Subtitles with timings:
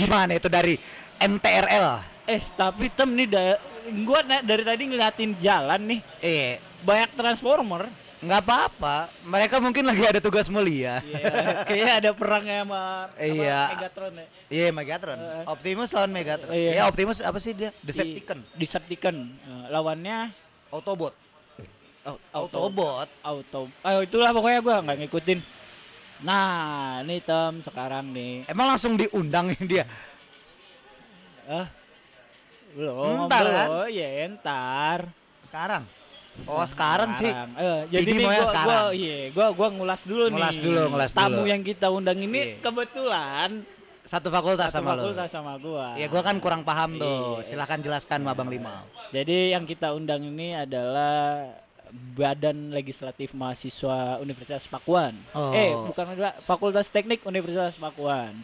[0.00, 0.74] Gimana itu dari
[1.16, 1.86] MTRL?
[2.24, 3.42] Eh tapi tem nih da
[4.00, 7.90] gua dari tadi ngeliatin jalan nih Eh, banyak transformer.
[8.20, 9.08] nggak apa-apa.
[9.22, 11.00] Mereka mungkin lagi ada tugas mulia.
[11.00, 13.60] Iya, kayaknya ada perangnya sama, sama Iya.
[13.70, 14.26] Megatron ya.
[14.46, 15.18] Iya, Megatron.
[15.18, 15.44] Eh.
[15.46, 16.52] Optimus lawan Megatron.
[16.52, 16.70] Iya.
[16.70, 17.72] Ya, Optimus apa sih dia?
[17.80, 18.38] Decepticon.
[18.44, 19.16] Di- Decepticon.
[19.24, 20.36] Eh, lawannya
[20.68, 21.16] Autobot.
[22.02, 23.08] au- Autobot.
[23.20, 23.60] auto.
[23.80, 25.38] Oh, itulah pokoknya gua nggak ngikutin.
[26.20, 28.44] Nah, ini tem sekarang nih.
[28.44, 29.88] Emang langsung diundang dia.
[31.46, 31.66] Eh,
[32.72, 33.26] belum.
[33.26, 33.66] Ntar, kan?
[33.66, 33.88] belum.
[33.88, 34.98] Iya, ntar.
[35.42, 35.82] Sekarang.
[36.46, 37.26] Oh, sekarang, sih.
[37.28, 38.84] Eh, jadi Ini nih maunya gua, gua, sekarang.
[38.94, 40.62] iya, gua gua ngulas dulu Ngulas nih.
[40.62, 41.50] dulu, ngulas Tamu dulu.
[41.50, 42.62] yang kita undang ini Iya.
[42.62, 43.50] kebetulan
[44.00, 45.00] Satu fakultas satu sama lo.
[45.02, 45.86] fakultas sama gua.
[45.94, 47.42] Ya gua kan kurang paham tuh.
[47.42, 47.44] Iya.
[47.44, 48.86] Silahkan jelaskan Abang Lima.
[49.10, 51.50] Jadi yang kita undang ini adalah
[51.90, 55.14] Badan Legislatif Mahasiswa Universitas Pakuan.
[55.30, 55.50] Oh.
[55.50, 58.38] Eh, bukan juga Fakultas Teknik Universitas Pakuan.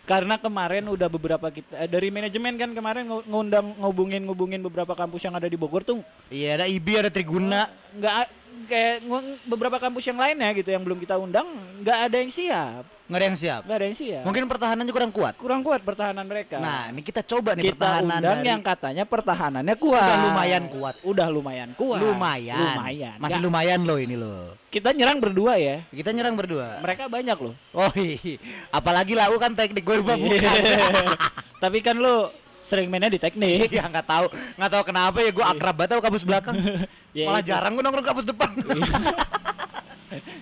[0.00, 4.92] Karena kemarin udah beberapa kita eh, dari manajemen kan kemarin ngu- ngundang ngubungin ngubungin beberapa
[4.92, 7.70] kampus yang ada di Bogor tuh Iya, ada IBI, ada Triguna.
[7.92, 8.32] nggak a-
[8.66, 9.06] kayak
[9.44, 11.46] beberapa kampus yang lainnya gitu yang belum kita undang
[11.80, 13.60] nggak ada yang siap Nggak ada yang siap.
[13.60, 15.34] nggak ada yang siap Mungkin pertahanannya kurang kuat.
[15.34, 19.02] kurang kuat pertahanan mereka Nah, ini kita coba nih kita pertahanan undang dari yang katanya
[19.02, 20.94] pertahanannya kuat Udah lumayan kuat.
[21.02, 22.54] udah lumayan kuat lumayan.
[22.56, 24.54] lumayan Masih Nggak- lumayan loh ini loh.
[24.68, 26.78] kita nyerang berdua ya Kita nyerang berdua.
[26.78, 28.38] mereka banyak loh Oh, iya.
[28.70, 30.16] apalagi lau kan teknik gue bukan.
[31.62, 32.30] tapi kan lu
[32.62, 36.02] sering mainnya di teknik Ya nggak tahu, nggak tahu kenapa ya gue akrab banget sama
[36.04, 36.54] kampus belakang.
[37.10, 37.50] Ya, Malah itu.
[37.50, 38.54] jarang gue nongkrong kampus depan.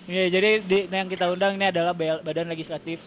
[0.05, 2.99] Iya, jadi di, yang kita undang ini adalah Badan Legislatif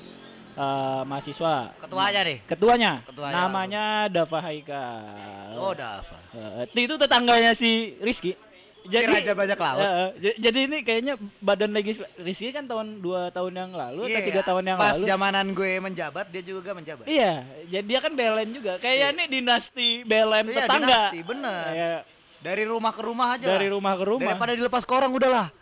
[0.54, 2.38] eh, Mahasiswa Ketuanya deh.
[2.44, 6.18] ketuanya, Ketuanya namanya Dava Haikal Oh, udah apa?
[6.64, 8.38] Eh, itu tetangganya si Rizky.
[8.82, 9.86] Si Raja Bajak Laut.
[10.18, 14.26] J- jadi ini kayaknya badan legislatif Rizky kan tahun dua tahun yang lalu atau Iya,
[14.26, 15.06] tiga tahun yang Pas lalu.
[15.06, 17.06] zamanan gue menjabat, dia juga menjabat.
[17.06, 17.34] Iya,
[17.68, 18.74] jadi dia kan BLN juga.
[18.78, 20.88] Kayak ini dinasti BLN Iya, tetangga.
[20.88, 21.62] dinasti, bener.
[21.68, 22.02] Kayak
[22.42, 23.78] Dari rumah ke rumah aja dari lah.
[23.78, 24.26] rumah ke rumah.
[24.28, 25.54] Daripada dilepas ke orang udahlah.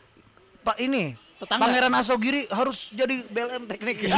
[0.61, 1.61] Pak ini Tetangga.
[1.65, 4.11] Pangeran Asogiri harus jadi BLM teknik.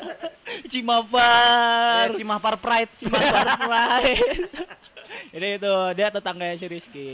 [0.72, 2.08] Cimapar.
[2.08, 2.90] Eh, Cimahpar Pride.
[2.96, 4.24] Cimapar Pride.
[5.36, 7.10] Jadi itu dia tetangganya si Rizky.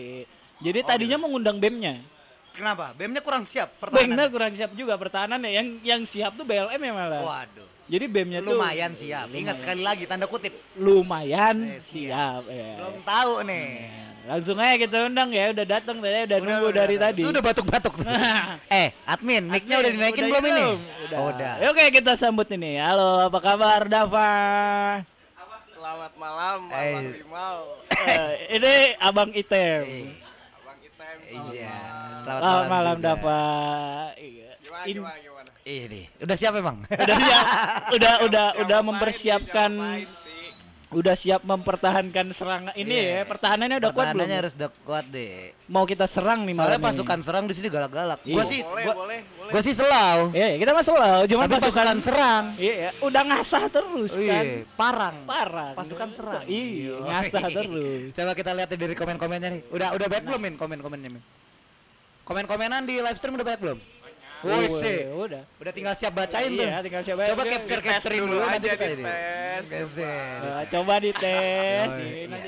[0.63, 1.25] Jadi Oh, tadinya gitu.
[1.27, 2.07] mengundang BEM-nya.
[2.53, 2.95] Kenapa?
[2.95, 4.29] BEM-nya kurang siap BEM-nya pertahanan.
[4.31, 5.51] kurang siap juga pertahanannya.
[5.51, 7.23] Yang yang siap tuh BLM ya malah.
[7.25, 7.67] Waduh.
[7.91, 9.27] Jadi BEM-nya tuh Lumayan siap.
[9.27, 10.55] Ingat sekali lagi tanda kutip.
[10.79, 12.47] lumayan Eh, siap.
[12.47, 12.47] siap.
[12.47, 12.79] ya.
[12.79, 13.71] Belum tahu nih.
[14.23, 17.11] Langsung aja kita undang ya, udah datang ya, udah, nunggu dari udah.
[17.11, 17.21] tadi.
[17.27, 18.07] Itu udah batuk-batuk tuh.
[18.79, 20.67] eh, admin, mic-nya udah dinaikin belum ini?
[21.11, 21.19] Udah.
[21.19, 21.53] Oh, udah.
[21.59, 22.79] Ya, Oke, kita sambut ini.
[22.79, 24.31] Halo, apa kabar Dava?
[25.67, 26.95] Selamat malam, Eh.
[26.95, 27.59] Abang Limau.
[27.91, 29.83] Eh, ini Abang Item.
[29.83, 30.11] Eh,
[30.55, 31.17] Abang Item.
[31.51, 31.75] Iya.
[32.15, 33.07] Selamat, Selamat malam, juga.
[33.11, 33.43] Dava.
[34.15, 34.51] Iya.
[34.63, 35.51] Gimana, gimana, gimana?
[35.67, 36.77] Ini, udah siap emang?
[36.87, 37.47] udah siap,
[37.99, 40.45] udah udah udah main mempersiapkan, nih, siapa main sih?
[40.93, 43.09] Udah siap mempertahankan serangan ini Iya.
[43.15, 43.21] ya.
[43.25, 44.13] Pertahanannya udah kuat belum?
[44.15, 45.57] Pertahanannya harus udah kuat deh.
[45.67, 46.89] Mau kita serang nih Soalnya malam ini.
[46.89, 48.21] pasukan serang di sini galak-galak.
[48.23, 48.35] Iya.
[48.35, 49.51] Gua sih Boleh, gua, boleh, boleh.
[49.51, 50.19] gua sih selau.
[50.31, 51.13] Iya, kita masuk lah.
[51.25, 52.45] Cuma Tapi pasukan serang.
[52.55, 52.91] Iya, iya.
[53.01, 54.45] udah ngasah terus Oh, kan.
[54.45, 55.15] iya, parang.
[55.25, 55.71] Parah.
[55.73, 56.45] Pasukan serang.
[56.45, 58.03] Iya, ngasah terus.
[58.17, 59.63] Coba kita lihat dari komen-komennya nih.
[59.69, 61.23] Udah udah banyak belum Min komen-komennya Min?
[62.23, 63.79] Komen-komenan di live stream udah banyak belum?
[64.43, 64.97] Woi sih.
[65.09, 65.43] Udah.
[65.57, 66.65] Udah tinggal siap bacain tuh.
[66.65, 67.23] Iya, tinggal coba.
[67.25, 69.05] Coba Iya, capture Tes capturein dulu dulu nanti kita di ini.
[69.05, 70.03] tes, Oke, sih.
[70.03, 71.89] Eh, coba dites.
[71.89, 72.39] Oh, iya.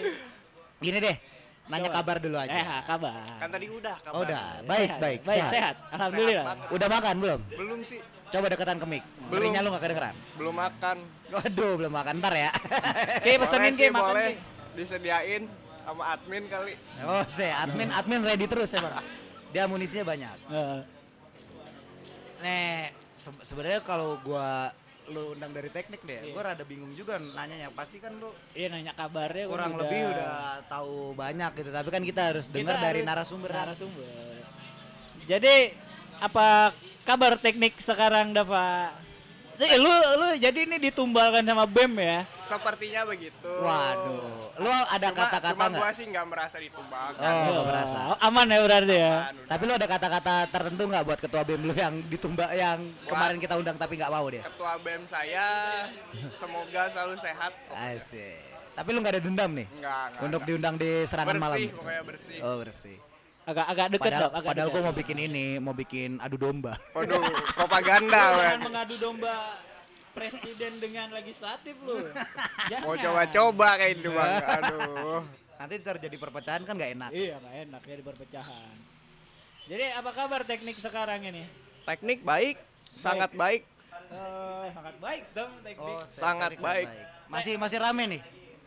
[0.79, 1.17] Gini deh.
[1.65, 1.97] Nanya Coba.
[1.97, 2.61] kabar dulu Eh, aja.
[2.85, 3.25] kabar.
[3.41, 4.13] Kan tadi udah kabar.
[4.13, 4.43] Oh, udah.
[4.63, 5.19] Baik, Sehat, baik.
[5.23, 5.51] Baik, Sehat.
[5.51, 5.75] sehat.
[5.91, 6.45] Alhamdulillah.
[6.45, 6.75] Sehat.
[6.77, 7.41] Udah makan belum?
[7.51, 9.01] Belum sih, Coba deketan ke mic.
[9.01, 9.31] Belum.
[9.31, 10.15] Ngerinya lu gak kedengeran.
[10.35, 10.97] belum makan.
[11.31, 12.51] Waduh, belum makan ntar ya.
[13.23, 14.29] Oke, pesenin ke sih, makan boleh.
[14.29, 14.35] Ki.
[14.75, 15.43] Disediain
[15.81, 16.75] sama admin kali.
[17.01, 18.93] oh, sih, admin admin ready terus emang.
[19.49, 20.37] Dia amunisinya banyak.
[20.51, 20.79] Eh,
[22.45, 24.69] Nih, se- sebenarnya kalau gua
[25.05, 27.69] lu undang dari teknik deh, gua rada bingung juga nanyanya.
[27.71, 30.37] Pasti kan lu Iya nanya kabarnya kurang udah- lebih udah
[30.67, 31.71] tahu banyak gitu.
[31.71, 33.49] Tapi kan kita harus dengar dari narasumber.
[33.49, 34.45] narasumber.
[35.25, 35.73] Jadi
[36.21, 38.93] apa kabar teknik sekarang Dava?
[39.57, 42.19] Eh, lu lu jadi ini ditumbalkan sama BEM ya?
[42.45, 43.47] Sepertinya begitu.
[43.47, 44.21] Waduh,
[44.57, 45.79] lu ada Cuma, kata-kata cuma nggak?
[45.79, 47.23] gua sih nggak merasa ditumbangkan.
[47.23, 47.99] Oh, nggak Oh, merasa.
[48.19, 49.15] Aman ya berarti ya?
[49.25, 53.39] Aman, Tapi lu ada kata-kata tertentu nggak buat ketua BEM lu yang ditumba yang kemarin
[53.39, 54.43] kita undang tapi nggak mau dia?
[54.43, 55.47] Ketua BEM saya
[56.35, 57.53] semoga selalu sehat.
[57.71, 58.43] Asik.
[58.75, 60.23] Tapi lu nggak ada dendam nih Enggak, enggak.
[60.25, 60.49] untuk enggak.
[60.51, 61.57] diundang di serangan malam.
[61.57, 62.39] bersih, pokoknya bersih.
[62.43, 62.97] Oh bersih.
[63.45, 66.73] Agak agak deket Padahal, dong, agak padahal gua mau bikin ini, mau bikin adu domba.
[66.97, 67.21] Waduh,
[67.53, 69.61] propaganda, Jangan mengadu domba
[70.17, 72.09] presiden dengan legislatif lu.
[72.81, 74.33] Mau coba-coba kayak itu, Bang.
[74.49, 75.21] Aduh.
[75.61, 77.11] Nanti terjadi perpecahan kan nggak enak.
[77.13, 78.77] Iya, nggak enak ya di perpecahan.
[79.65, 81.45] Jadi apa kabar teknik sekarang ini?
[81.85, 82.57] Teknik baik,
[82.97, 83.69] sangat baik.
[83.93, 85.97] Eh, sangat baik dong teknik.
[86.09, 86.89] Sangat teknik baik.
[87.29, 88.23] Masih masih rame nih.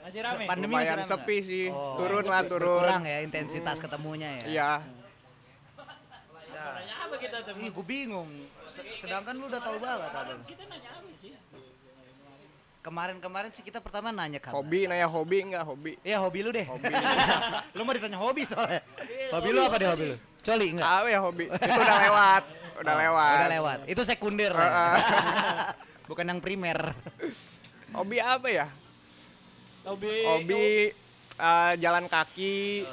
[0.08, 0.44] Masih rame.
[0.48, 1.50] Pandemi Lumayan masih rame sepi nggak?
[1.52, 1.66] sih.
[1.68, 2.80] Oh, Turun lah, turun.
[2.80, 4.44] Kurang ya intensitas ketemunya ya.
[4.48, 4.72] Iya.
[6.48, 6.66] Ya.
[6.74, 7.54] Nanya apa kita tuh?
[7.60, 8.30] Ih, gue bingung.
[8.66, 10.40] Se- Sedangkan lu udah tahu banget abang.
[10.48, 11.32] Kita nanya apa sih?
[12.80, 14.64] Kemarin-kemarin sih kita pertama nanya kabar.
[14.64, 16.00] Hobi, nanya hobi enggak hobi?
[16.02, 16.64] Iya hobi lu deh.
[16.64, 16.88] Hobi.
[17.76, 18.80] lu mau ditanya hobi soalnya.
[19.36, 20.16] hobi lu apa deh hobi lu?
[20.40, 20.88] Coli enggak?
[20.88, 21.46] Apa ya hobi?
[21.52, 22.44] Itu udah lewat.
[22.80, 23.36] Udah lewat.
[23.36, 23.78] Udah lewat.
[23.92, 24.56] Itu sekunder.
[26.10, 26.96] Bukan yang primer.
[27.92, 28.72] Hobi apa ya?
[29.88, 30.16] Hobi.
[30.28, 30.68] Hobi
[31.40, 32.84] eh, jalan kaki,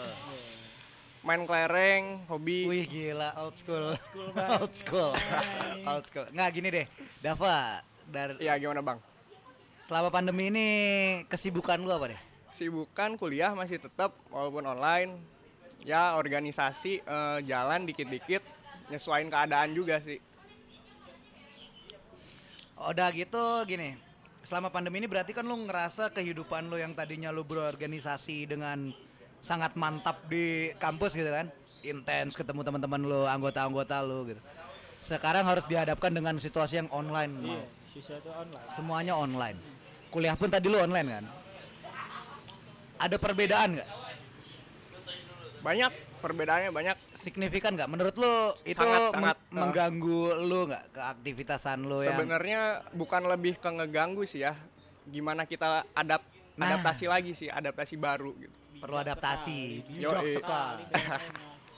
[1.27, 2.71] main kelereng, hobi.
[2.71, 3.99] Wih gila old school.
[4.39, 5.11] Old school.
[5.91, 6.23] old school.
[6.31, 6.87] Nggak gini deh.
[7.19, 9.01] Dava, dari Iya gimana bang?
[9.85, 10.69] selama pandemi ini
[11.29, 12.21] kesibukan lu apa deh?
[12.55, 15.19] Sibukan kuliah masih tetap walaupun online.
[15.83, 18.41] Ya organisasi eh, jalan dikit-dikit,
[18.87, 20.23] nyesuaiin keadaan juga sih.
[22.79, 24.04] Udah gitu gini.
[24.45, 28.93] Selama pandemi ini berarti kan lu ngerasa kehidupan lu yang tadinya lu berorganisasi dengan
[29.41, 31.49] sangat mantap di kampus gitu kan.
[31.85, 34.41] Intens ketemu teman-teman lu, anggota-anggota lu gitu.
[35.01, 37.33] Sekarang harus dihadapkan dengan situasi yang online.
[37.41, 37.65] Iya,
[38.21, 38.69] itu online.
[38.69, 39.59] Semuanya online.
[40.13, 41.25] Kuliah pun tadi lu online kan?
[43.01, 43.89] Ada perbedaan nggak?
[45.61, 45.93] Banyak
[46.25, 46.97] perbedaannya banyak.
[47.13, 47.85] Signifikan nggak?
[47.87, 48.33] Menurut lu
[48.65, 52.61] itu Sangat, meng- sangat, uh, mengganggu lu nggak ke aktivitasan lu yang Sebenarnya
[52.91, 54.57] bukan lebih ke ngeganggu sih ya.
[55.05, 56.25] Gimana kita adap
[56.55, 56.71] Nah.
[56.71, 58.55] adaptasi lagi sih, adaptasi baru gitu.
[58.75, 59.81] perlu adaptasi?
[59.93, 60.35] Yo, Bijak iya.
[60.35, 60.85] sekali.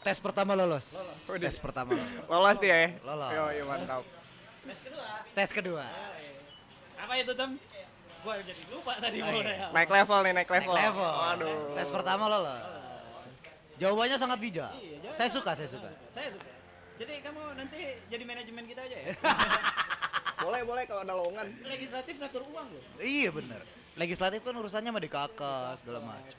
[0.01, 0.87] Tes pertama lolos.
[1.33, 2.13] Tes pertama lolos.
[2.25, 2.89] Lolos dia ya?
[3.01, 3.31] Lolos.
[3.31, 4.03] Yo, iya mantap.
[5.33, 5.87] Tes kedua.
[6.97, 7.51] Apa itu tem?
[8.21, 9.47] Gua jadi lupa tadi Oh, mau iya.
[9.47, 9.67] nanya.
[9.71, 10.75] Naik level nih, naik Naik level.
[10.77, 11.13] level.
[11.15, 11.59] Waduh.
[11.73, 12.63] Tes pertama lolos.
[13.77, 14.73] Jawabannya sangat bijak.
[15.13, 15.91] Saya suka, saya suka.
[16.17, 16.51] Saya suka.
[16.97, 19.07] Jadi kamu nanti jadi manajemen kita aja ya.
[20.37, 21.49] Boleh, boleh kalau ada lowongan.
[21.65, 22.83] Legislatif ngatur uang loh.
[23.01, 23.61] Iya bener.
[23.97, 25.41] Legislatif kan urusannya sama DKK
[25.81, 26.39] segala macam.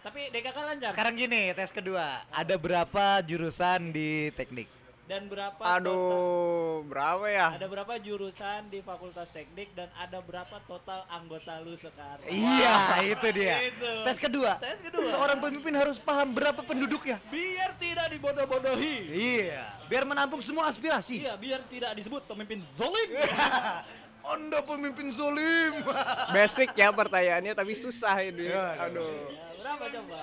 [0.00, 0.90] Tapi DKK lancar.
[0.96, 2.24] Sekarang gini, tes kedua.
[2.32, 4.79] Ada berapa jurusan di teknik?
[5.10, 7.58] Dan berapa total- Aduh, berapa ya?
[7.58, 12.22] ada berapa jurusan di Fakultas Teknik dan ada berapa total anggota lu sekarang?
[12.30, 12.74] Iya,
[13.10, 13.56] itu dia.
[13.74, 13.90] Itu.
[14.06, 14.62] Tes kedua.
[14.62, 15.10] Tes kedua.
[15.10, 17.18] Seorang pemimpin harus paham berapa penduduknya.
[17.26, 18.96] Biar tidak dibodoh-bodohi.
[19.10, 21.26] Iya, biar menampung semua aspirasi.
[21.26, 23.10] Iya, biar tidak disebut pemimpin zolim.
[24.26, 25.84] Anda pemimpin zolim.
[26.34, 28.52] Basic ya pertanyaannya tapi susah ini.
[28.52, 29.08] Iya, Aduh.
[29.30, 30.18] Ya, berapa coba?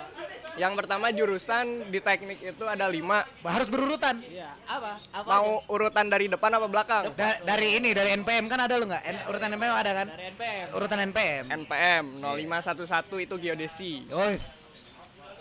[0.57, 3.25] Yang pertama jurusan di teknik itu ada lima.
[3.45, 4.17] harus berurutan.
[4.25, 4.97] Iya, apa?
[5.13, 7.03] Apa Mau urutan dari depan apa belakang?
[7.13, 9.03] Da- dari ini, dari NPM kan ada lu nggak?
[9.05, 10.07] N- urutan NPM ada kan?
[10.09, 10.17] aja?
[10.17, 10.65] Dari NPM.
[10.73, 11.43] Urutan NPM.
[11.65, 13.93] NPM 0511 itu geodesi.
[14.09, 14.45] Yos.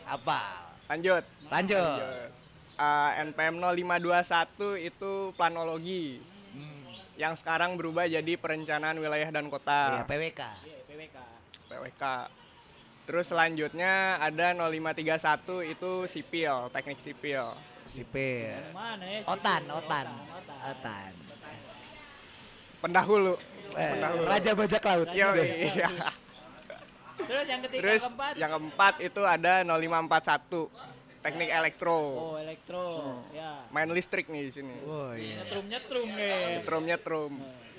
[0.05, 0.69] Apa?
[0.93, 1.25] Lanjut.
[1.49, 2.01] Lanjut.
[2.77, 6.21] Uh, NPM 0521 itu planologi.
[7.17, 9.81] Yang sekarang berubah jadi perencanaan wilayah dan Iya, kota.
[10.05, 10.41] PWK.
[10.65, 11.17] Iya, PWK.
[11.67, 12.05] PWK.
[13.07, 17.55] Terus selanjutnya ada 0531 itu sipil, teknik sipil.
[17.87, 18.59] Sipil.
[18.75, 19.21] Mana ya?
[19.25, 20.07] Otan, otan.
[20.35, 20.57] Otan.
[20.67, 21.13] Otan.
[22.83, 23.35] Pendahulu.
[23.79, 24.25] Eh, Pendahulu.
[24.27, 25.09] Raja bajak laut.
[25.15, 25.89] Yo, iya.
[27.17, 28.33] Terus yang ketiga Terus keempat?
[28.37, 30.69] yang keempat itu ada 0541
[31.27, 31.99] teknik elektro.
[31.99, 32.87] Oh, elektro.
[33.35, 33.67] Ya.
[33.75, 34.77] Main listrik nih di sini.
[34.87, 35.43] Oh iya.
[35.43, 36.39] Nyetrum-nyetrum nih.
[36.63, 37.33] Nyetrum nyetrum.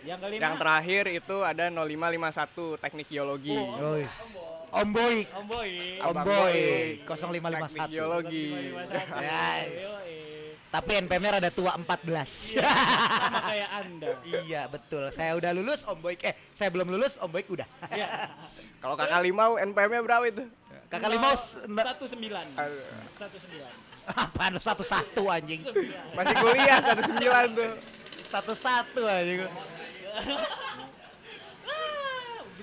[0.04, 0.42] Yang kelima?
[0.44, 3.56] Yang terakhir itu ada 0551 teknik geologi.
[3.56, 4.16] Yos.
[4.68, 5.16] Om Boy.
[5.32, 5.72] Om Boy.
[6.04, 6.28] Om Boy.
[6.28, 6.60] Boy.
[7.08, 7.72] 0551.
[7.72, 8.48] Teknik geologi.
[9.24, 9.84] Yes.
[10.68, 12.60] Tapi NPM-nya rada tua 14.
[12.60, 14.12] Sama kayak Anda.
[14.44, 15.08] iya, betul.
[15.16, 16.20] Saya udah lulus, Om Boy.
[16.20, 17.68] Eh, saya belum lulus, Om Boy udah.
[17.96, 18.36] Ya.
[18.84, 20.44] Kalau kakak limau NPM-nya berapa itu?
[20.88, 22.46] Kakak Limos satu sembilan.
[23.20, 23.72] Satu sembilan.
[24.08, 25.60] apaan lu satu-satu anjing.
[25.68, 26.16] Sembilan.
[26.16, 27.72] Masih kuliah 19 tuh.
[28.24, 29.44] Satu-satu anjing.
[29.44, 29.52] Ah,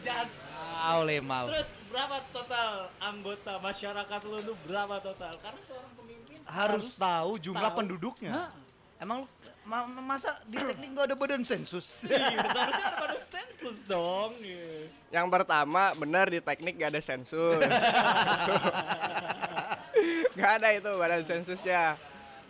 [0.04, 1.21] Jangan.
[1.25, 1.47] Mau.
[1.52, 5.33] Terus berapa total anggota masyarakat lu tuh berapa total?
[5.40, 7.78] Karena seorang pemimpin Harus tahu jumlah tahu.
[7.81, 8.33] penduduknya.
[8.33, 8.49] Hah?
[8.97, 9.29] Emang lu
[9.65, 11.87] ma- masa di teknik nggak ada badan sensus?
[12.07, 14.31] Iya, seharusnya harus ada sensus dong.
[14.39, 14.89] Iya.
[15.13, 17.59] Yang pertama benar di teknik gak ada sensus.
[20.35, 21.95] gak ada itu badan sensusnya.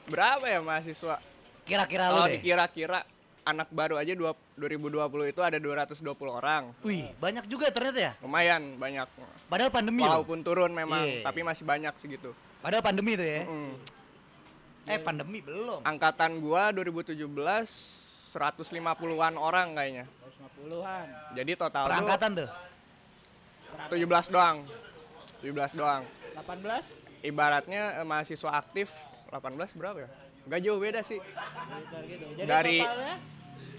[0.05, 1.17] Berapa ya mahasiswa?
[1.65, 2.37] Kira-kira lu Kalau deh.
[2.37, 3.01] dikira-kira
[3.43, 6.73] anak baru aja dua- 2020 itu ada 220 orang.
[6.81, 8.13] Wih, banyak juga ternyata ya.
[8.21, 9.05] Lumayan banyak.
[9.47, 10.21] Padahal pandemi loh.
[10.21, 11.25] Walaupun turun memang, Iya.
[11.25, 12.33] tapi masih banyak segitu.
[12.61, 13.45] Padahal pandemi tuh ya.
[13.45, 13.73] Mm.
[14.85, 15.81] Eh, pandemi belum.
[15.81, 17.17] Angkatan gua 2017
[18.35, 20.05] 150-an orang kayaknya.
[20.61, 21.07] 150-an.
[21.33, 22.50] Jadi total Perangkatan tuh.
[23.91, 24.57] 17 doang.
[25.41, 26.03] 17 doang.
[26.37, 26.85] 18?
[27.25, 28.93] Ibaratnya eh, mahasiswa aktif
[29.33, 30.11] 18 berapa ya?
[30.45, 31.17] Gak jauh beda sih.
[32.05, 32.25] Gitu.
[32.37, 33.17] Jadi Dari- totalnya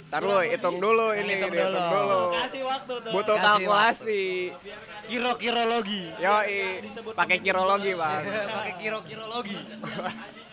[0.05, 1.81] Taruh hitung dulu ini, Hitung hitung dulu.
[1.81, 2.21] dulu.
[2.37, 3.11] Kasih waktu tuh.
[3.11, 4.25] Butuh Kasih kalkulasi.
[5.09, 6.03] Kiro-kirologi.
[6.21, 6.61] Yoi,
[7.17, 8.21] pakai kirologi, Bang.
[8.55, 9.57] Pakai kiro-kirologi.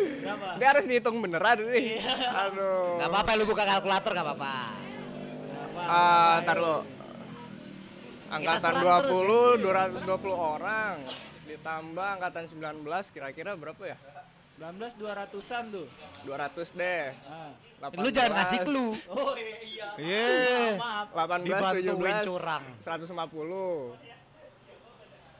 [0.00, 0.46] Berapa?
[0.56, 2.00] Ini harus dihitung beneran nih.
[2.48, 3.00] Aduh.
[3.00, 4.54] Gak apa-apa lu buka kalkulator gak apa-apa.
[5.80, 6.82] Ah, taruh.
[8.30, 9.20] Angkatan serang terus
[9.58, 10.96] 20, 220 orang
[11.50, 13.98] ditambah angkatan 19 kira-kira berapa ya?
[14.60, 15.86] 19 200-an tuh.
[16.28, 17.04] 200 deh.
[17.26, 17.50] Ah.
[17.80, 18.92] 18, Lu jangan ngasih clue.
[19.08, 19.56] Oh iya.
[19.64, 19.88] iya.
[19.96, 20.76] Iya.
[20.76, 21.08] Maaf.
[21.16, 22.64] 18, Dibantuin 17, curang.
[22.84, 24.09] 150.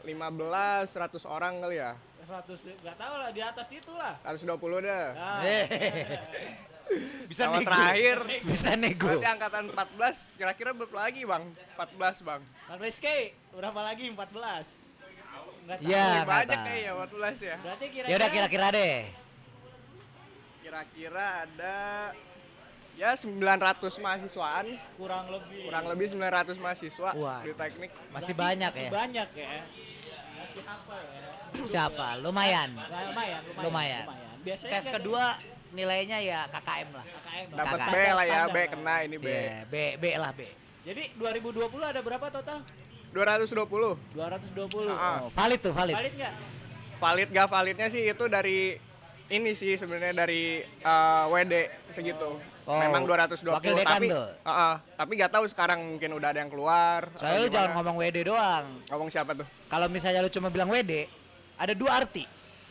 [0.03, 1.93] 15, 100 orang kali ya?
[2.21, 4.15] 100 enggak tahu lah di atas itu lah.
[4.23, 5.07] 120 deh.
[5.19, 5.41] Ah.
[5.43, 5.65] Eh.
[7.27, 7.67] Bisa Sama nego.
[7.71, 8.19] terakhir.
[8.43, 9.07] Bisa nego.
[9.07, 11.45] Berarti angkatan 14 kira-kira berapa lagi, Bang?
[11.79, 12.43] 14, Bang.
[12.67, 13.19] Bang Rizky,
[13.51, 14.05] berapa lagi?
[14.11, 14.67] 14.
[15.63, 15.87] Enggak tahu.
[15.87, 17.57] Ya, Lebih nggak banyak kayaknya 14 ya.
[17.63, 18.99] Berarti kira-kira Ya udah kira-kira deh.
[20.61, 21.77] Kira-kira ada
[22.95, 25.63] ya 900 mahasiswaan, kurang lebih.
[25.67, 27.41] kurang lebih 900 mahasiswa Wah.
[27.41, 27.91] di teknik.
[28.11, 28.91] Masih Berarti banyak masih ya.
[28.91, 29.51] banyak ya.
[30.41, 31.65] Masih apa ya?
[31.67, 32.07] Siapa?
[32.25, 32.71] Lumayan.
[32.73, 34.05] Nah, lumayan, lumayan, Lumayan.
[34.41, 35.25] Biasanya Tes kedua
[35.71, 37.05] nilainya ya KKM lah.
[37.05, 37.59] KKM lah.
[37.61, 37.93] Dapat Kakak.
[37.93, 39.29] B lah ya, B kena ini B.
[39.29, 40.41] Iya, B B lah B.
[40.81, 42.59] Jadi 2020 ada berapa total?
[43.13, 44.17] 220.
[44.17, 44.89] 220.
[44.89, 45.27] Ah.
[45.27, 45.97] Oh, valid tuh, valid.
[45.99, 46.35] Valid nggak?
[47.01, 48.77] Valid gak validnya sih itu dari
[49.31, 51.55] ini sih sebenarnya dari eh, WD
[51.95, 52.37] segitu.
[52.71, 54.29] Oh, Memang 220 wakil dekan tapi tuh.
[54.47, 57.11] Heeh, tapi gak tahu sekarang mungkin udah ada yang keluar.
[57.19, 58.67] Soalnya lu jangan ngomong WD doang.
[58.87, 59.47] ngomong siapa tuh?
[59.67, 61.11] Kalau misalnya lu cuma bilang WD,
[61.59, 62.29] ada dua arti.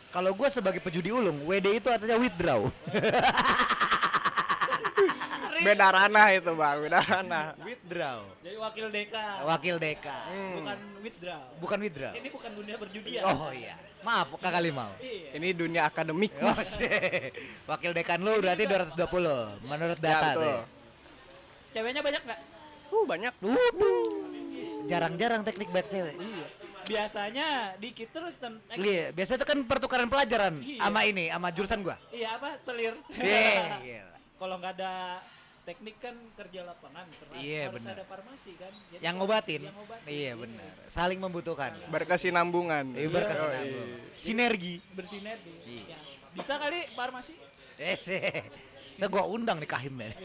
[0.10, 2.63] Kalau gue sebagai pejudi ulung, WD itu artinya withdraw.
[5.60, 7.46] Beda ranah itu, Bang, beda ranah.
[7.62, 8.20] withdraw.
[8.39, 9.25] Jadi wakil deka.
[9.44, 10.18] Wakil deka.
[10.56, 11.42] Bukan withdraw.
[11.60, 12.12] Bukan withdraw.
[12.13, 13.22] Ini bukan dunia berjudian.
[13.24, 13.75] Oh iya.
[14.00, 14.92] Maaf, kakak limau.
[14.98, 15.36] Iya.
[15.36, 16.32] Ini dunia akademik.
[16.39, 16.56] Oh.
[17.68, 18.96] Wakil dekan lu berarti 220
[19.62, 20.39] menurut Ya, data betul.
[20.39, 20.50] tuh.
[20.50, 20.63] ya.
[21.70, 22.39] Ceweknya banyak nggak?
[22.89, 23.34] Uh, banyak.
[24.88, 26.16] Jarang-jarang teknik bad cewek.
[26.16, 26.46] Iya.
[26.82, 27.48] Biasanya
[27.78, 30.82] dikit terus ten- eh, Iya, biasanya itu kan pertukaran pelajaran Iya.
[30.82, 31.98] sama ini, sama jurusan gua.
[32.10, 32.58] Iya apa?
[32.58, 32.98] Selir.
[33.12, 34.16] Iya, gila.
[34.39, 34.94] Kalau nggak ada
[35.62, 37.38] teknik kan kerja lapangan keras.
[37.38, 37.94] Iya, Harus benar.
[37.94, 38.72] ada farmasi kan.
[38.89, 39.62] Jadi Yang ngobatin.
[39.62, 40.08] Yang ngobatin.
[40.08, 40.72] Iya, benar.
[40.88, 41.72] Saling membutuhkan.
[41.88, 42.86] Berkesinambungan.
[42.94, 43.88] Iya, berkesinambung.
[44.16, 44.75] Sinergi.
[44.92, 45.54] Bersinergi.
[45.66, 45.86] Iya.
[45.94, 46.00] Ya.
[46.32, 47.34] Bisa kali farmasi?
[47.75, 48.20] Eh, sih.
[48.98, 50.12] Nah, gua undang nih Kahim men.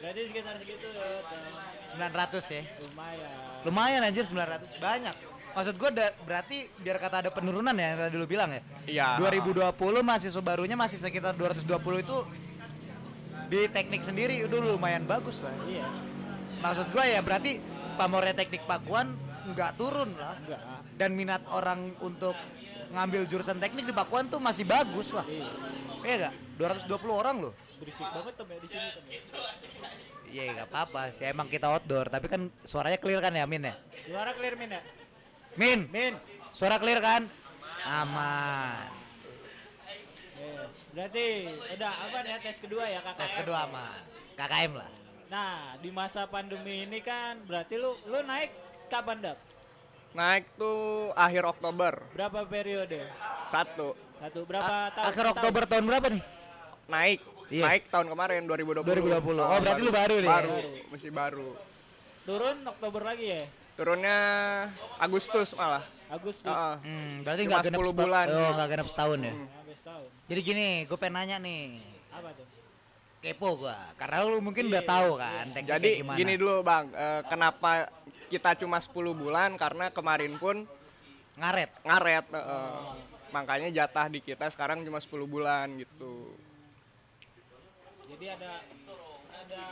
[0.00, 1.00] Berarti sekitar segitu ya.
[1.00, 1.96] tuh.
[1.96, 2.62] 900 ya.
[2.82, 3.30] Lumayan.
[3.64, 4.76] Lumayan anjir 900.
[4.76, 5.16] Banyak.
[5.54, 8.60] Maksud gua da- berarti biar kata ada penurunan ya yang tadi lu bilang ya.
[8.84, 9.08] Iya.
[9.22, 9.70] 2020
[10.02, 11.62] mahasiswa barunya masih sekitar 220
[12.02, 12.16] itu
[13.54, 15.54] di teknik sendiri itu lumayan bagus lah.
[15.70, 15.86] Iya.
[16.58, 17.62] Maksud gua ya berarti
[17.94, 19.14] pamornya teknik Pakuan
[19.54, 20.34] nggak turun lah.
[20.42, 20.60] Enggak.
[20.98, 22.34] Dan minat orang untuk
[22.90, 25.22] ngambil jurusan teknik di Pakuan tuh masih bagus lah.
[25.30, 25.46] Iya.
[26.02, 26.34] Iya gak?
[26.90, 27.54] 220 orang loh.
[27.78, 28.88] Berisik banget di sini.
[30.34, 31.30] Iya nggak apa-apa sih.
[31.30, 33.74] Emang kita outdoor, tapi kan suaranya clear kan ya Min ya?
[34.10, 34.82] Suara clear min ya?
[35.54, 36.18] Min, Min.
[36.50, 37.30] suara clear kan?
[37.86, 39.03] Aman.
[40.94, 41.26] Berarti
[41.74, 43.18] udah apa ya tes kedua ya kakak?
[43.18, 43.98] Tes kedua aman.
[44.34, 44.90] KKM lah.
[45.26, 48.54] Nah di masa pandemi ini kan berarti lu lu naik
[48.86, 49.38] kapan dap?
[50.14, 51.98] Naik tuh akhir Oktober.
[52.14, 53.10] Berapa periode?
[53.50, 53.98] Satu.
[54.22, 55.06] Satu berapa tahun?
[55.10, 56.22] Akhir Oktober tahun berapa nih?
[56.86, 57.20] Naik.
[57.50, 57.64] Iya.
[57.66, 58.86] Naik tahun kemarin 2020.
[58.86, 59.42] 2020.
[59.42, 60.36] Oh, berarti lu baru nih ya?
[60.38, 60.56] Baru,
[60.94, 61.50] masih baru.
[62.24, 63.42] Turun Oktober lagi ya?
[63.74, 64.18] Turunnya
[65.02, 65.82] Agustus malah.
[66.06, 66.46] Agustus.
[66.46, 66.74] Heeh.
[66.86, 68.26] Hmm, berarti nggak genap 10 seta- bulan.
[68.30, 69.34] Oh, nggak genap setahun ya.
[69.34, 69.63] Habis
[70.04, 70.28] tahun.
[70.28, 71.80] Jadi gini, gue pengen nanya nih.
[72.12, 72.46] Apa tuh?
[73.24, 73.80] Kepo gua.
[73.96, 76.18] Karena lu mungkin udah tahu kan tekniknya Jadi gimana.
[76.20, 77.88] gini dulu Bang, eh, kenapa
[78.28, 80.68] kita cuma 10 bulan karena kemarin pun
[81.40, 81.72] Ngaret.
[81.88, 82.24] ngaret.
[82.28, 82.72] heeh.
[83.32, 86.36] Makanya jatah di kita sekarang cuma 10 bulan gitu.
[88.04, 88.60] Jadi ada
[89.32, 89.64] ada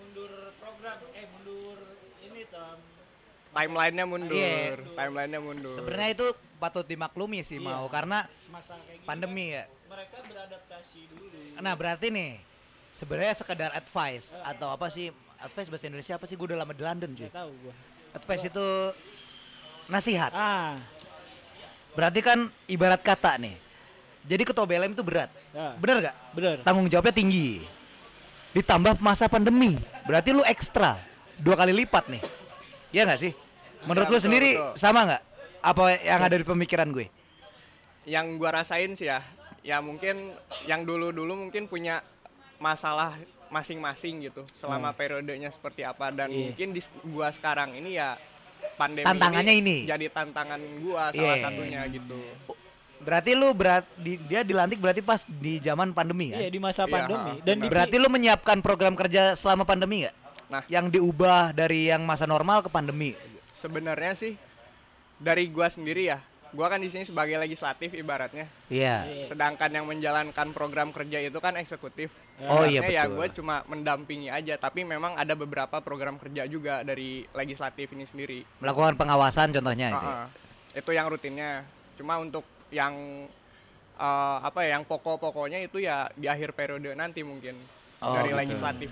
[0.00, 1.78] mundur program eh mundur
[2.24, 2.93] ini Tom.
[3.54, 4.74] Timelinenya mundur, Iya.
[4.94, 5.70] timelinenya mundur.
[5.70, 6.26] Sebenarnya itu
[6.58, 9.64] patut dimaklumi sih mau karena gini pandemi ya.
[9.86, 11.38] mereka beradaptasi dulu.
[11.56, 12.42] Nah, berarti nih
[12.90, 15.14] sebenarnya sekedar advice atau apa sih?
[15.38, 16.34] Advice bahasa Indonesia apa sih?
[16.34, 17.28] Gue udah lama di London, cuy.
[17.28, 17.74] Tahu gua.
[18.12, 18.66] Advice itu
[19.86, 20.32] nasihat.
[20.32, 20.80] Ah,
[21.94, 23.54] Berarti kan ibarat kata nih.
[24.24, 25.30] Jadi ketua BLM itu berat.
[25.52, 26.16] ya, Bener gak?
[26.34, 26.56] bener.
[26.66, 27.62] Tanggung jawabnya tinggi.
[28.50, 29.78] Ditambah masa pandemi.
[30.02, 30.98] Berarti lu ekstra.
[31.36, 32.22] Dua kali lipat nih.
[32.90, 33.30] Iya gak sih?
[33.84, 34.72] Menurut Ya, lu betul, sendiri betul.
[34.74, 35.22] sama nggak?
[35.60, 37.06] Apa yang ada di pemikiran gue?
[38.04, 39.24] Yang gua rasain sih ya,
[39.60, 42.04] ya mungkin yang dulu-dulu mungkin punya
[42.58, 43.16] masalah
[43.48, 44.98] masing-masing gitu selama Hmm.
[44.98, 46.52] periodenya seperti apa dan Iya.
[46.52, 48.16] mungkin di gua sekarang ini ya
[48.74, 49.76] pandemi Tantangannya ini.
[49.84, 51.44] jadi tantangan gua salah Iya.
[51.44, 52.18] satunya gitu.
[52.98, 56.40] Berarti lu berat di- dia dilantik berarti pas di zaman pandemi kan?
[56.40, 60.02] Iya di masa Iya, pandemi ha, dan di Berarti lu menyiapkan program kerja selama pandemi
[60.02, 60.16] nggak?
[60.46, 60.62] Nah.
[60.66, 63.12] Yang diubah dari yang masa normal ke pandemi.
[63.54, 64.34] Sebenarnya sih
[65.16, 66.18] dari gua sendiri ya.
[66.54, 68.46] Gua kan di sini sebagai legislatif ibaratnya.
[68.70, 69.26] Iya.
[69.26, 72.14] Sedangkan yang menjalankan program kerja itu kan eksekutif.
[72.46, 73.14] Oh, iya, ya betul.
[73.18, 78.42] gue cuma mendampingi aja, tapi memang ada beberapa program kerja juga dari legislatif ini sendiri.
[78.62, 80.06] Melakukan pengawasan contohnya itu.
[80.06, 80.28] Ah, ah.
[80.74, 81.66] Itu yang rutinnya.
[81.98, 82.94] Cuma untuk yang
[83.98, 87.54] eh, apa ya, yang pokok-pokoknya itu ya di akhir periode nanti mungkin
[88.04, 88.40] Oh, dari gitu.
[88.44, 88.90] legislatif.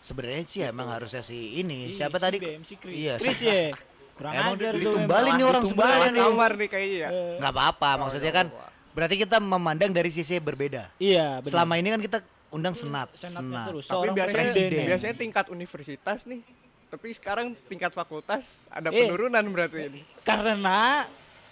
[0.00, 1.90] Sebenarnya sih emang harusnya si ini.
[1.90, 2.36] Iya, Siapa si tadi?
[2.38, 2.94] BM, si Chris.
[2.94, 3.74] Iya, Chris ya.
[4.14, 6.22] Kurang Emang ajar tuh, ditumbalin nih orang sebenarnya nih.
[6.24, 7.08] Kamar nih kayaknya ya.
[7.08, 7.90] Eh, nggak apa-apa.
[8.02, 8.46] Maksudnya kan
[8.90, 10.90] berarti kita memandang dari sisi berbeda.
[10.98, 11.50] Iya, benar.
[11.50, 13.66] Selama ini kan kita undang senat, Senatnya senat.
[13.68, 13.84] terus.
[13.86, 14.66] Tapi biasanya presiden.
[14.66, 14.88] presiden.
[14.88, 16.40] biasanya tingkat universitas nih.
[16.88, 18.96] Tapi sekarang tingkat fakultas ada Eh.
[19.04, 20.00] penurunan berarti ini.
[20.24, 21.04] Karena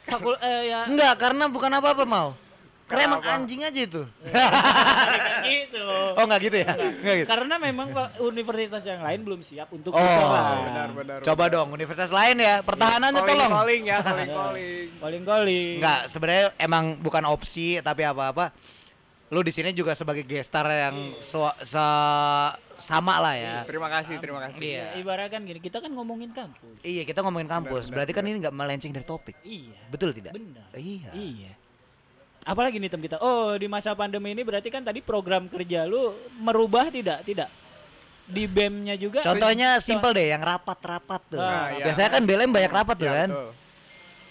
[0.02, 2.32] fakul eh ya Enggak, karena bukan apa-apa mau.
[2.86, 4.02] Karena emang anjing aja itu.
[5.44, 5.86] gitu.
[6.14, 6.70] Oh enggak gitu ya?
[6.70, 7.28] Enggak gitu.
[7.28, 10.44] Karena memang Pak, universitas yang lain belum siap untuk Oh, kita, Pak.
[10.64, 11.18] Benar benar.
[11.20, 13.50] Coba dong universitas lain ya, pertahanannya calling tolong.
[13.52, 14.86] calling ya, calling calling.
[14.96, 15.74] Calling-calling.
[15.78, 18.54] Enggak, sebenarnya emang bukan opsi tapi apa-apa.
[19.26, 23.54] Lu di sini juga sebagai gestar yang so- se- sama lah ya.
[23.66, 24.62] Terima kasih, terima kasih.
[24.62, 24.78] Iya.
[24.78, 26.78] Ya, ibarat kan gini, kita kan ngomongin kampus.
[26.80, 27.90] Iya, kita ngomongin kampus.
[27.90, 29.34] Benar, Berarti kan ini nggak melenceng dari topik.
[29.42, 29.74] Iya.
[29.90, 30.30] Betul tidak?
[30.30, 30.70] Benar.
[30.72, 31.10] Iya.
[31.10, 31.52] Iya.
[32.46, 33.18] Apalagi nih tem kita.
[33.18, 37.26] Oh, di masa pandemi ini berarti kan tadi program kerja lu merubah tidak?
[37.26, 37.50] Tidak.
[38.30, 39.18] Di BEM-nya juga.
[39.26, 41.42] Contohnya simple deh, yang rapat-rapat tuh.
[41.42, 41.84] Ah, iya.
[41.90, 43.28] Biasanya kan BLM banyak rapat tuh Ya, kan.
[43.34, 43.50] betul.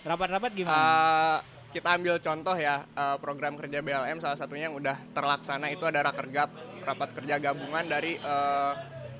[0.05, 0.75] Rapat-rapat gimana?
[0.79, 1.37] Eh,
[1.75, 6.07] kita ambil contoh ya eh, program kerja BLM salah satunya yang udah terlaksana itu ada
[6.07, 6.47] rakergap
[6.87, 8.73] rapat kerja gabungan dari eh,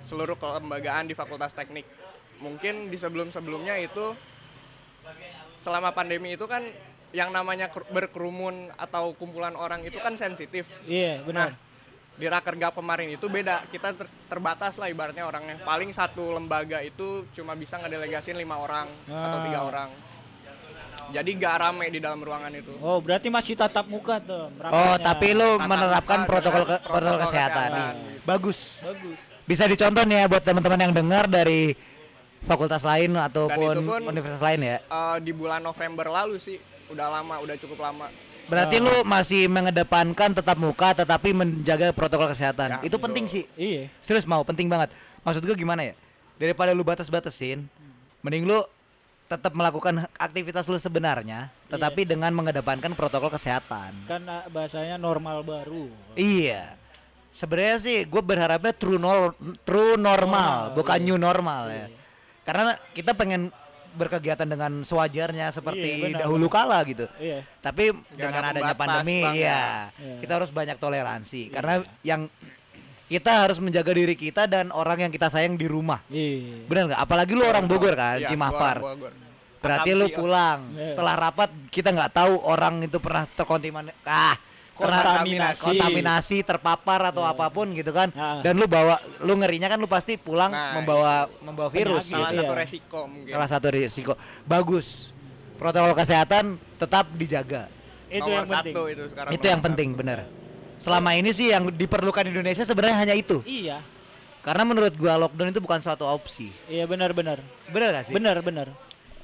[0.08, 1.84] seluruh kelembagaan di Fakultas Teknik
[2.40, 4.15] mungkin di sebelum-sebelumnya itu
[5.60, 6.63] selama pandemi itu kan
[7.15, 11.56] yang namanya ker- berkerumun atau kumpulan orang itu kan sensitif iya, benar.
[11.56, 11.63] Nah,
[12.13, 17.23] di rakergap kemarin itu beda kita ter- terbatas lah ibaratnya orangnya paling satu lembaga itu
[17.32, 19.65] cuma bisa ngedelegasin lima orang atau tiga Ah.
[19.65, 19.89] orang
[21.06, 24.49] jadi gak rame di dalam ruangan itu Oh, berarti masih tatap muka tuh.
[24.65, 27.69] Oh, tapi lu Tatap menerapkan muka protokol ke- protokol protokol kesehatan.
[27.69, 27.95] kesehatan.
[28.25, 28.60] Bagus.
[28.82, 29.19] bagus.
[29.45, 31.78] Bisa dicontoh nih ya buat teman-teman yang dengar dari
[32.41, 34.78] fakultas lain ataupun pun- universitas lain ya.
[34.82, 36.58] Eh, di bulan November lalu sih
[36.89, 38.08] udah lama udah cukup lama
[38.45, 42.78] Berarti lu masih mengedepankan tetap muka tetapi menjaga protokol kesehatan.
[42.78, 43.06] Ya, Itu betul.
[43.10, 43.43] penting sih.
[43.58, 43.89] Iya.
[44.06, 44.93] Serius mau penting banget.
[45.26, 45.93] Maksud gue gimana ya?
[46.38, 47.65] Daripada lu batas-batasin,
[48.21, 48.62] mending lu
[49.26, 54.06] tetap melakukan aktivitas lu sebenarnya tetapi dengan mengedepankan protokol kesehatan.
[54.06, 55.89] Kan ah, bahasanya normal baru.
[56.13, 56.78] Iya.
[57.34, 59.34] Sebenarnya sih gue berharapnya true nor-
[59.65, 61.06] true normal, Normal, bukan iya.
[61.10, 61.88] new normal ya.
[62.45, 63.50] Karena kita pengen
[63.95, 67.08] berkegiatan dengan sewajarnya seperti Iya, benar, dahulu kala gitu.
[67.17, 67.41] Iya.
[67.60, 70.19] Tapi Nggak dengan ada adanya pandemi ya, Iya.
[70.19, 72.27] kita harus banyak toleransi karena yang
[73.05, 76.01] kita harus menjaga diri kita dan orang yang kita sayang di rumah.
[76.10, 76.65] Iya.
[76.65, 77.01] Benar nggak?
[77.01, 78.77] Apalagi lu orang Bogor kan, Iya, Cimahpar.
[78.81, 79.23] gua- gua- gua.
[79.62, 80.93] Berarti lu pulang Iya.
[80.93, 84.38] setelah rapat kita nggak tahu orang itu pernah terkontaminasi ah
[84.76, 85.62] Kontaminasi.
[85.62, 88.40] kontaminasi terpapar atau apa pun gitu kan Ah.
[88.40, 92.30] dan lu bawa lu ngerinya kan lu pasti pulang Nah, membawa membawa virus Penyakit, salah
[92.30, 92.36] gitu.
[92.36, 92.44] iya.
[92.44, 95.16] satu resiko mungkin salah satu risiko bagus
[95.56, 97.72] protokol kesehatan tetap dijaga
[98.06, 98.74] Itu nomor yang penting.
[98.74, 100.20] satu itu sekarang itu yang penting bener
[100.76, 103.80] selama ini sih yang diperlukan Indonesia sebenarnya hanya itu Iya.
[104.42, 107.40] karena menurut gua lockdown itu bukan suatu opsi Iya benar-benar.
[107.66, 108.68] bener gak sih Benar, benar.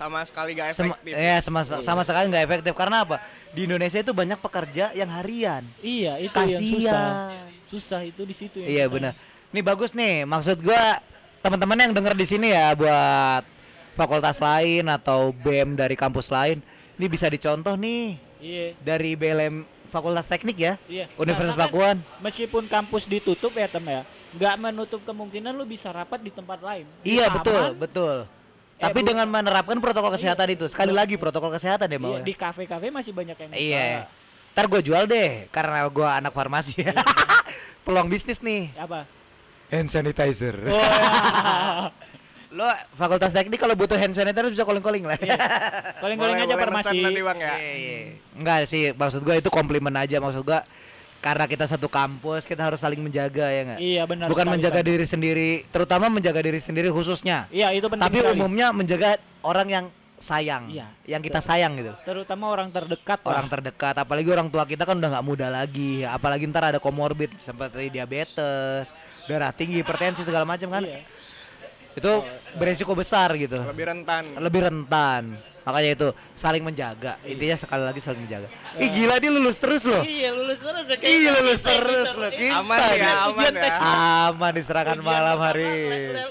[0.01, 1.13] Sama sekali gak Sem- efektif.
[1.13, 2.73] ya sama sama sekali nggak efektif.
[2.73, 3.21] Karena apa?
[3.51, 5.61] Di Indonesia itu banyak pekerja yang harian.
[5.77, 7.09] Iya, itu yang susah.
[7.67, 9.13] Susah itu di situ iya benar.
[9.49, 10.25] Nih bagus nih.
[10.25, 10.97] Maksud gua
[11.39, 13.43] teman-teman yang denger di sini ya buat
[13.93, 16.63] fakultas lain atau BEM dari kampus lain
[16.95, 18.17] ini bisa dicontoh nih.
[18.41, 18.73] Iya.
[18.81, 21.05] dari BLM Fakultas Teknik ya Iya.
[21.13, 24.01] Universitas Nah, Pakuan Meskipun kampus ditutup ya tem ya,
[24.33, 26.89] nggak menutup kemungkinan lu bisa rapat di tempat lain.
[27.03, 28.15] iya Aman, betul betul
[28.83, 32.33] tapi bu- dengan menerapkan protokol kesehatan itu sekali lagi protokol kesehatan ya mau Iya, di
[32.33, 33.51] kafe-kafe masih banyak yang.
[33.51, 34.09] Iya.
[34.51, 36.81] Ntar gue jual deh karena gue anak farmasi.
[37.85, 38.73] Peluang bisnis nih.
[38.75, 39.05] Apa?
[39.69, 40.53] Hand sanitizer.
[40.67, 40.77] Oh,
[42.51, 45.15] Lo fakultas teknik kalau butuh hand sanitizer bisa calling-calling lah.
[45.97, 46.99] Calling-calling Boleh- aja farmasi.
[46.99, 47.97] nanti bang ya Iya, iya.
[48.33, 50.59] Enggak sih, maksud gue itu komplimen aja maksud gue
[51.21, 53.79] karena kita satu kampus kita harus saling menjaga ya nggak?
[53.79, 54.25] Iya benar.
[54.27, 54.89] Bukan sekali, menjaga Tem.
[54.89, 57.45] diri sendiri, terutama menjaga diri sendiri khususnya.
[57.47, 58.33] Iya itu penting Tapi sekali.
[58.35, 59.09] umumnya menjaga
[59.41, 59.85] orang yang
[60.17, 60.85] sayang, Iya.
[61.07, 61.93] yang kita sayang gitu.
[62.05, 63.21] Terutama orang terdekat.
[63.21, 63.53] orang lah.
[63.53, 67.89] terdekat apalagi orang tua kita kan udah nggak muda lagi apalagi ntar ada komorbid seperti
[67.89, 68.93] diabetes
[69.25, 71.01] darah tinggi hipertensi segala macam kan Iya.
[71.91, 72.11] Itu
[72.55, 73.59] beresiko besar gitu.
[73.59, 74.23] Lebih rentan.
[74.39, 75.23] Lebih rentan.
[75.61, 77.19] Makanya itu saling menjaga.
[77.21, 78.47] Intinya sekali lagi saling menjaga.
[78.75, 80.01] Ih gila dia lulus terus loh.
[80.01, 83.53] Iya lulus terus ya, kayak Iya lulus kita terus loh Iya, kita Aman ya, aman
[83.53, 83.73] ya.
[84.31, 85.73] aman diserahkan Ujian malam hari.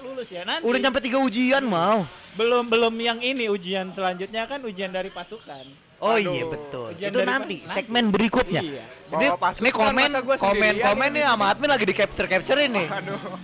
[0.03, 0.65] lulus ya nanti.
[0.67, 2.05] udah nyampe tiga ujian mau.
[2.31, 5.90] belum belum yang ini ujian selanjutnya kan ujian dari pasukan.
[6.01, 6.33] Oh Aduh.
[6.33, 6.89] iya betul.
[6.91, 7.73] Ujian Itu nanti mana?
[7.77, 8.63] segmen berikutnya.
[8.65, 8.85] Iya.
[9.11, 11.19] Ini, ini komen komen sendirian komen ini?
[11.19, 12.85] nih sama admin lagi di capture capture ini.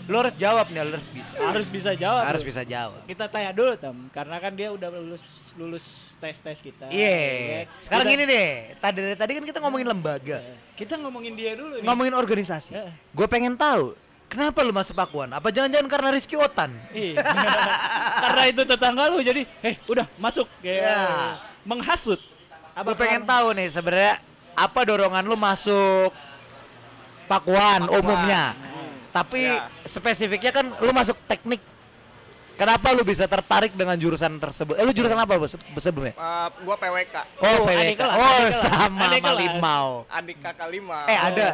[0.06, 1.36] Lo harus jawab nih, lo harus bisa.
[1.36, 2.22] Harus bisa jawab.
[2.24, 3.02] Harus bisa jawab.
[3.04, 5.84] Kita tanya dulu tem, karena kan dia udah lulus lulus
[6.16, 6.88] tes tes kita.
[6.88, 7.12] Iya.
[7.12, 7.60] Ya.
[7.78, 8.48] Sekarang Kita- gini deh.
[8.78, 10.38] Tadi dari tadi kan kita ngomongin lembaga,
[10.72, 11.84] Kita ngomongin dia dulu nih.
[11.84, 12.72] ngomongin organisasi.
[12.72, 12.88] Iya.
[13.10, 13.92] Gue pengen tahu
[14.26, 15.28] kenapa lu masuk Pakuan?
[15.28, 16.72] Apa jangan-jangan karena Rizky Otan?
[16.88, 17.20] Iya.
[18.24, 20.96] karena itu tetangga lu jadi, eh udah masuk kayak Ya.
[21.62, 22.16] menghasut.
[22.76, 24.20] Gue pengen tahu nih sebenarnya
[24.52, 26.12] apa dorongan lu masuk
[27.26, 28.54] Pakuan, umumnya.
[29.10, 29.66] Tapi Ya.
[29.82, 31.58] spesifiknya kan lu masuk teknik.
[32.54, 34.76] Kenapa lu bisa tertarik dengan jurusan tersebut?
[34.76, 36.14] Eh lu jurusan apa bos sebelumnya?
[36.14, 37.80] Eh, gua PWK Oh, Oh, PWK.
[37.82, 38.56] adik kelas, Oh, adik kelas.
[38.62, 39.40] sama Adik sama kelas.
[39.42, 39.88] Limau.
[40.06, 41.48] adik kakak lima Eh, ada.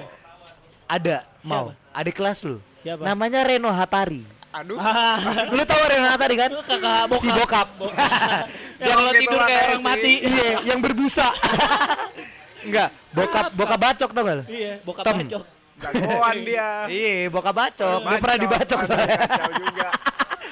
[0.86, 1.66] Ada, mau.
[1.90, 2.60] Adik kelas lu.
[2.82, 3.02] Siapa?
[3.02, 4.22] Namanya Reno Hatari.
[4.52, 5.16] Aduh Ah,
[5.48, 6.50] Lu tahu Reno Hatari kan?
[6.62, 7.20] Kakak bokap.
[7.20, 7.68] Si bokap.
[8.84, 10.12] yang kalau tidur kayak orang mati.
[10.20, 11.28] Iya, yang berbusa.
[12.68, 14.44] Enggak, bokap bokap bacok tau gak lu?
[14.46, 15.16] Iya, bokap Tem.
[15.18, 15.42] bacok.
[15.82, 17.98] jagoan dia Iya, bokap bacok.
[18.06, 19.16] Dia pernah dibacok soalnya.
[19.58, 19.88] juga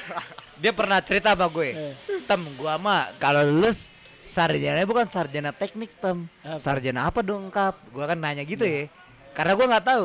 [0.61, 1.71] Dia pernah cerita sama gue.
[1.71, 1.95] Eh.
[2.27, 3.89] Tem, gua mah kalau lulus
[4.21, 6.27] sarjana bukan sarjana teknik, Tem.
[6.43, 6.59] Apa?
[6.59, 7.79] Sarjana apa dong, Kap?
[7.95, 8.91] Gua kan nanya gitu ya.
[9.33, 10.05] Karena gua nggak tahu.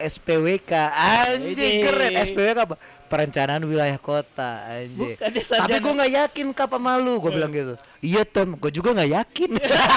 [0.00, 2.76] SPWK anjing keren SPWK apa
[3.10, 7.74] perencanaan wilayah kota anjing Bukan, tapi gue nggak yakin kap sama lu gue bilang gitu
[8.00, 9.50] iya Tom gue juga nggak yakin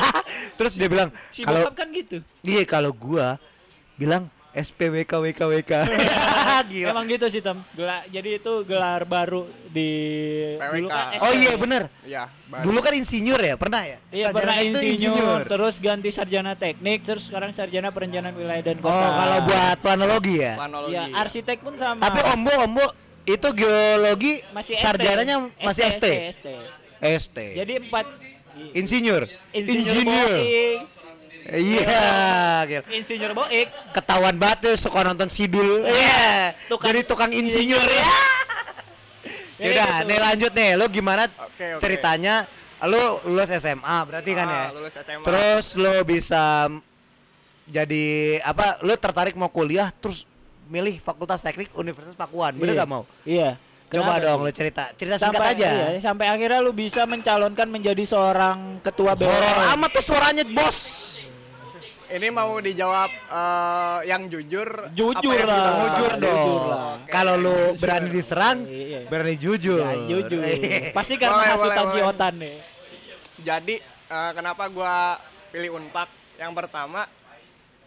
[0.57, 2.17] terus dia bilang Si kalau kan gitu.
[2.41, 3.37] iya kalau gua
[3.93, 5.71] bilang SPWK WK WK
[6.69, 7.57] gila Emang gitu sih, Tem.
[7.73, 9.89] Gela- jadi itu gelar baru di
[10.53, 10.93] dulu PWK.
[10.93, 12.61] kan oh iya bener iya baru.
[12.61, 17.01] dulu kan insinyur ya pernah ya Iya Sarjana pernah itu insinyur, terus ganti sarjana teknik,
[17.01, 19.07] terus sekarang sarjana perencanaan wilayah dan oh kota.
[19.09, 21.97] kalau buat planologi ya planologi ya arsitek pun sama.
[21.99, 22.85] tapi ombo ombo
[23.25, 25.61] itu geologi masih sarjananya ST.
[25.61, 26.47] masih ST, ST.
[27.01, 27.37] ST.
[27.55, 28.05] Jadi empat
[28.71, 30.79] insinyur insinyur boik,
[31.49, 32.05] iya
[32.63, 32.85] gila.
[32.91, 38.11] insinyur boik, ketahuan banget tuh suka nonton sidul iya Tukang- jadi tukang insinyur ya
[39.53, 40.07] Yaudah, gitu.
[40.09, 40.69] nih lanjut nih.
[40.75, 41.79] Lu gimana Oke, oke.
[41.79, 42.43] ceritanya?
[42.83, 44.59] Lu lulus SMA berarti kan ya?
[44.59, 45.23] Ah, lulus SMA.
[45.23, 46.67] Terus lu bisa
[47.63, 48.05] jadi
[48.43, 48.83] apa?
[48.83, 50.27] Lu tertarik mau kuliah terus
[50.73, 52.57] milih Fakultas Teknik Universitas Pakuan.
[52.57, 52.81] Bener Iya.
[52.81, 53.03] gak mau?
[53.23, 53.49] Iya.
[53.85, 54.83] Coba Kenapa dong lu cerita.
[54.97, 55.69] Cerita singkat sampai aja.
[55.69, 59.73] iya, sampai akhirnya lu bisa mencalonkan menjadi seorang ketua Horor BWM.
[59.77, 60.79] amat tuh suaranya, Bos.
[62.09, 64.89] Ini mau dijawab eh, yang jujur.
[64.91, 65.61] Jujur yang lah.
[65.61, 66.97] kita Jujur dong.
[67.07, 69.05] Kalau lu berani diserang, Iya.
[69.05, 69.77] berani jujur.
[69.79, 70.41] Ya, jujur.
[70.97, 72.29] Pasti karena Boleh, hasutan boleh.
[72.33, 72.55] Nih.
[73.39, 73.75] Jadi
[74.09, 76.09] eh, kenapa gua pilih Unpad?
[76.33, 77.05] Yang pertama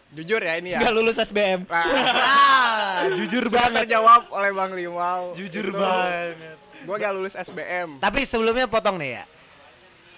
[0.09, 0.79] jujur ya ini ya.
[0.79, 1.59] Enggak lulus SBM.
[1.65, 1.85] Nah,
[2.97, 3.83] Ah, jujur sudah banget.
[3.83, 5.31] terjawab oleh Bang Limau.
[5.33, 6.57] Jujur Itu, banget.
[6.83, 7.99] Gua gak lulus SBM.
[7.99, 9.23] Tapi sebelumnya potong nih ya.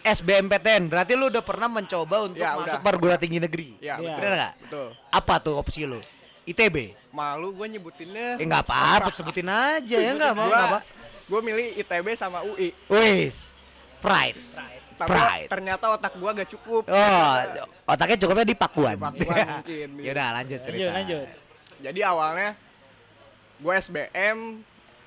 [0.01, 2.79] SBMPTN berarti lu udah pernah mencoba untuk Ya, masuk udah.
[2.81, 3.75] perguruan tinggi negeri.
[3.77, 3.95] Ya, Iya.
[3.99, 4.15] betul.
[4.15, 4.53] Bener nggak?
[4.63, 4.87] Betul.
[5.11, 5.99] Apa tuh opsi lu?
[6.45, 6.95] ITB.
[7.11, 8.39] Malu gue nyebutinnya.
[8.39, 10.79] Eh nggak apa-apa, sebutin aja ya nggak mau apa.
[11.25, 12.71] Gue milih ITB sama UI.
[12.87, 13.53] Wis.
[13.99, 14.39] Pride.
[14.99, 15.47] Tapi Pride.
[15.47, 16.83] ternyata otak gua gak cukup.
[16.91, 17.33] Oh,
[17.87, 18.95] otaknya cukupnya di Pakuan.
[18.95, 19.87] Di Pakuan mungkin.
[20.05, 20.91] ya udah lanjut cerita.
[20.91, 21.27] Lanjut, lanjut.
[21.79, 22.49] Jadi awalnya
[23.59, 24.37] gue SBM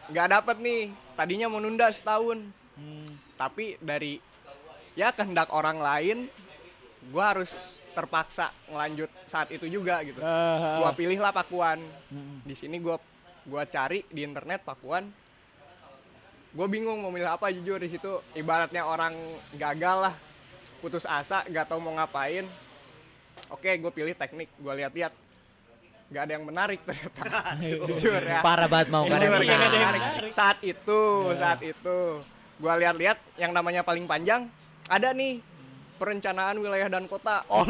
[0.08, 0.82] nggak dapet nih.
[1.12, 2.40] Tadinya mau nunda setahun.
[2.80, 3.08] Hmm.
[3.36, 4.16] Tapi dari
[4.96, 6.18] ya kehendak orang lain,
[7.12, 10.20] gue harus terpaksa ngelanjut saat itu juga gitu.
[10.24, 11.78] Ah, Gua pilih lah Pakuan.
[12.08, 12.40] Hmm.
[12.42, 12.96] Di sini gua
[13.44, 15.12] gua cari di internet Pakuan.
[16.52, 18.20] Gue bingung mau milih apa jujur di situ.
[18.36, 19.16] Ibaratnya orang
[19.56, 20.14] gagal lah,
[20.84, 22.44] putus asa, gak tahu mau ngapain.
[23.48, 24.52] Oke, gue pilih teknik.
[24.60, 25.16] Gue lihat-lihat,
[26.12, 27.24] gak ada yang menarik ternyata.
[27.88, 28.44] jujur ya.
[28.44, 30.00] Parah banget mau nggak ada yang menarik.
[30.04, 30.32] menarik.
[30.32, 31.00] Saat itu,
[31.40, 31.98] saat itu,
[32.60, 34.44] gue lihat-lihat yang namanya paling panjang
[34.92, 35.40] ada nih
[35.96, 37.48] perencanaan wilayah dan kota.
[37.48, 37.64] Oh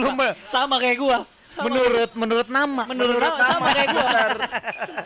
[0.50, 1.18] Sama kayak gua.
[1.52, 2.82] Sama menurut menurut nama.
[2.84, 3.68] menurut, menurut sama, sama nama.
[3.70, 4.08] kayak gua.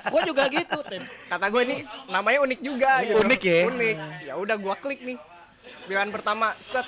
[0.06, 1.02] gua juga gitu, Ten.
[1.26, 3.18] kata gue ini namanya unik juga gitu.
[3.18, 3.60] Unik ya?
[3.66, 5.18] unik ya udah gue klik nih
[5.84, 6.86] pilihan pertama set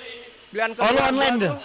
[0.49, 1.57] pilihan Oh kedua lu gua online tuh tuh.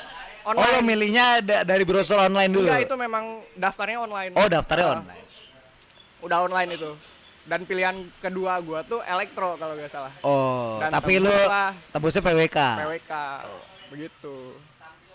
[0.45, 2.67] Oh lu online milihnya da- dari browser online dulu.
[2.67, 5.23] enggak itu memang daftarnya online Oh daftarnya Ah, online.
[6.21, 6.91] udah online itu
[7.45, 11.31] dan pilihan kedua gue tuh elektro kalau nggak salah Oh, Dan tapi lu
[11.91, 12.59] tembusnya PWK.
[12.81, 13.13] PWK
[13.87, 14.35] begitu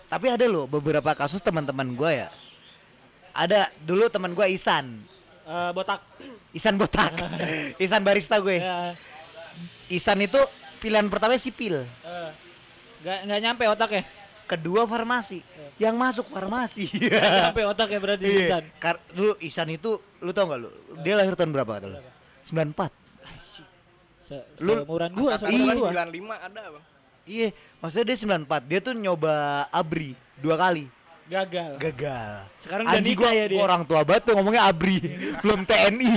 [0.05, 2.29] Tapi ada loh beberapa kasus teman-teman gua ya.
[3.39, 4.99] Ada dulu teman gua Isan.
[5.41, 6.03] Eh, botak.
[6.51, 7.15] Isan botak.
[7.83, 8.59] Isan barista gue.
[8.59, 8.93] Ya,
[9.87, 10.37] Isan itu
[10.77, 12.29] pilihan pertama sipil, Eh,
[12.99, 14.03] nggak nggak nyampe otaknya.
[14.45, 15.39] kedua farmasi.
[15.77, 16.91] Yang masuk farmasi.
[16.91, 18.41] Nggak nyampe otaknya berarti Iya.
[18.43, 18.63] Isan.
[18.75, 20.69] Kar- dulu Isan itu lu tau gak lu?
[20.99, 21.97] Dia lahir tahun berapa kata lu?
[22.43, 22.91] 94.
[24.21, 25.47] Se Lu- seumuran gua, gua.
[25.47, 26.85] 95 ada bang
[27.23, 27.47] Iya,
[27.77, 28.61] maksudnya dia 94.
[28.65, 29.33] Dia tuh nyoba
[29.69, 30.89] abri dua kali.
[31.29, 31.71] Gagal.
[31.77, 32.31] Gagal.
[32.57, 33.59] Sekarang udah nikah gua, ya dia.
[33.61, 34.97] orang tua banget tuh ngomongnya abri,
[35.45, 36.11] belum TNI.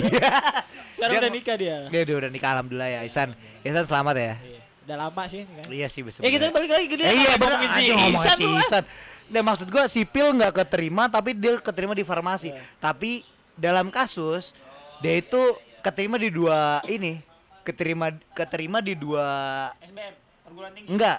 [0.96, 1.76] Sekarang Dia- udah nikah dia.
[1.92, 3.36] Dia udah, udah nikah alhamdulillah ya Isan.
[3.60, 4.34] Isan selamat ya.
[4.40, 4.60] Iya.
[4.82, 5.66] Udah lama sih kan.
[5.68, 7.06] Iya sih Ya kita balik lagi ke dia.
[7.06, 8.62] Eh, iya bener anjing ngomongin si lu, ah?
[8.64, 8.84] Ihsan.
[9.32, 12.50] Nah, maksud gua sipil nggak keterima tapi dia keterima di farmasi.
[12.50, 12.60] Iya.
[12.80, 13.22] Tapi
[13.54, 14.56] dalam kasus
[15.04, 15.40] dia itu
[15.84, 17.20] keterima di dua ini,
[17.62, 19.28] keterima keterima di dua
[19.84, 20.12] SBM
[20.48, 20.88] perguruan tinggi.
[20.88, 21.18] enggak.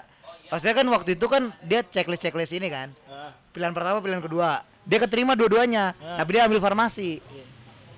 [0.52, 2.92] Maksudnya kan waktu itu kan dia checklist checklist ini kan.
[3.08, 4.66] Ah, Pilihan pertama, pilihan kedua.
[4.82, 6.18] Dia keterima dua-duanya, Ah.
[6.18, 7.22] tapi dia ambil farmasi.
[7.22, 7.44] iya.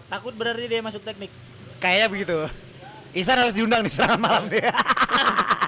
[0.06, 1.32] Takut berarti dia masuk teknik.
[1.76, 2.36] Kayaknya begitu.
[3.12, 4.68] Ihsan harus diundang di serangan malam dia.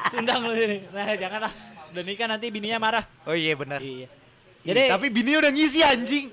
[0.08, 0.84] Sundang lu ini.
[0.88, 1.52] Nah, janganlah.
[1.88, 3.04] Udah nikah nanti bininya marah.
[3.24, 3.80] oh iya benar.
[3.80, 4.06] Iya.
[4.60, 6.26] Jadi Jadi tapi bini udah ngisi anjing.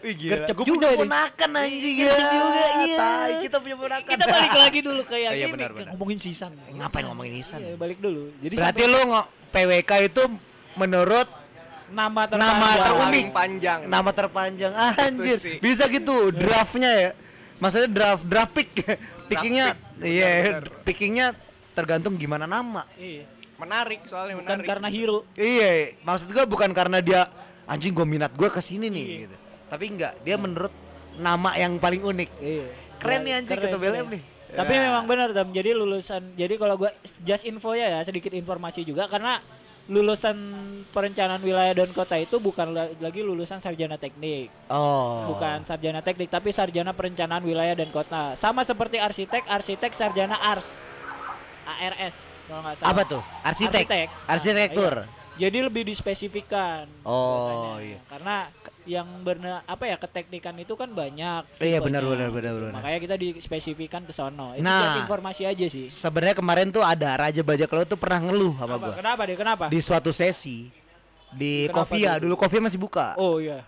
[0.00, 0.48] Wih gila.
[0.48, 2.14] Gue punya ponakan anjing ya.
[2.18, 2.96] Juga, iya.
[2.98, 4.10] Tai, kita punya ponakan.
[4.10, 5.52] kita balik lagi dulu ke yang Iya, ini.
[5.54, 5.88] benar, benar.
[5.94, 6.50] Ngomongin sisan.
[6.68, 7.60] Ngapain ngomongin Ihsan?
[7.62, 8.34] Iya, balik dulu.
[8.42, 10.22] Jadi Berarti sampai lu PWK itu
[10.74, 11.28] menurut
[11.90, 12.56] nama terpanjang.
[12.56, 13.80] nama terunik panjang.
[13.84, 15.56] nama terpanjang anjir sih.
[15.58, 17.10] bisa gitu draftnya ya
[17.56, 18.70] maksudnya draft draft pick
[19.26, 20.64] pickingnya iya Benar-benar.
[20.82, 21.26] pickingnya
[21.72, 23.26] tergantung gimana nama Iya.
[23.56, 25.18] Menarik soalnya Bukan menarik karena hero.
[25.32, 27.28] iya maksud gua bukan karena dia
[27.64, 29.18] anjing gua minat gua ke sini nih Iya.
[29.20, 29.36] gitu
[29.68, 30.72] tapi enggak dia menurut
[31.14, 32.66] nama yang paling unik Iya.
[32.96, 34.12] Keren nih, anjing, ketua BLM keren.
[34.12, 34.22] nih.
[34.50, 34.80] Tapi Ya.
[34.82, 35.48] memang benar Dam.
[35.48, 39.40] Jadi lulusan jadi kalau gua just info ya ya sedikit informasi juga karena
[39.86, 40.36] lulusan
[40.88, 44.50] perencanaan wilayah dan kota itu bukan la- lagi lulusan sarjana teknik.
[44.66, 48.36] oh Bukan sarjana teknik tapi sarjana perencanaan wilayah dan kota.
[48.36, 50.68] Sama seperti arsitek, arsitek sarjana ARS.
[51.62, 52.90] ARS kalau nggak salah.
[52.90, 54.06] apa tuh arsitek Arsitek.
[54.26, 55.18] arsitektur Nah, iya.
[55.40, 56.84] Jadi lebih dispesifikan.
[57.00, 57.96] Oh, iya.
[58.04, 58.52] Karena
[58.90, 61.46] yang berna apa ya keteknikan itu kan banyak.
[61.56, 62.72] Iya, benar, benar, benar, benar.
[62.74, 64.52] Makanya kita dispesifikan ke sono.
[64.52, 64.98] Itu Nah.
[65.00, 65.86] informasi aja sih.
[65.86, 68.82] sebenarnya kemarin tuh ada Raja Bajak Laut tuh pernah ngeluh sama Apa?
[68.82, 69.36] gua Kenapa dia?
[69.38, 69.64] Kenapa?
[69.66, 70.66] di suatu sesi
[71.30, 72.26] di Kenapa Kofia tuh?
[72.26, 73.62] dulu Kofia masih buka Oh iya.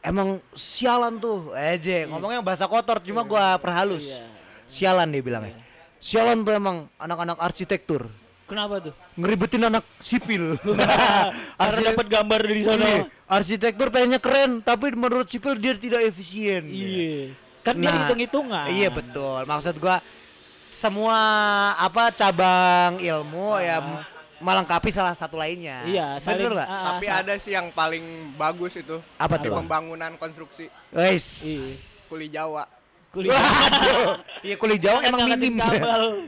[0.00, 4.22] emang sialan tuh aja ngomongnya bahasa kotor cuma gua perhalus Iya.
[4.66, 5.54] sialan dia bilangnya
[5.98, 8.06] sialan tuh emang anak-anak arsitektur
[8.46, 8.94] Kenapa tuh?
[9.14, 10.54] ngeribetin anak sipil
[11.58, 12.84] Arsitek- dapat gambar dari sana.
[12.84, 17.34] Iya, arsitektur pengennya keren tapi menurut sipil dia tidak efisien Iya.
[17.60, 18.66] Kan dia Nah, hitung-hitungan.
[18.70, 19.40] Iya betul.
[19.42, 19.98] Maksud gua
[20.60, 21.18] semua
[21.76, 24.02] apa cabang ilmu ya m-
[24.36, 25.80] melengkapi salah satu lainnya.
[25.80, 25.88] Ah.
[25.88, 26.68] Iya, betul saling- nggak?
[26.68, 28.04] ah, Tapi ah, ada sih yang paling
[28.34, 29.54] bagus itu Apa tuh?
[29.56, 31.26] pembangunan konstruksi Guys.
[32.06, 32.66] kuli Jawa
[33.16, 34.20] Waduh.
[34.44, 35.56] Iya kuliah Jawa emang minim.